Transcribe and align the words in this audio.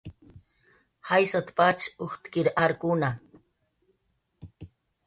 "Jaysat"" 1.09 1.53
pach 1.59 1.85
ujtkir 2.07 2.51
arkuna" 2.65 3.15